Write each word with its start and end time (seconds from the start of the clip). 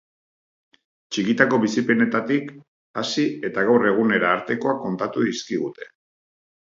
Txikitako 1.17 1.59
bizipenetatik 1.65 2.49
hasi 3.01 3.27
eta 3.51 3.67
gaur 3.71 3.85
egunera 3.93 4.35
artekoak 4.39 4.81
kontatu 4.87 5.29
dizkigute. 5.31 5.93